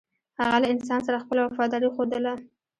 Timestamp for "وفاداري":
1.43-1.87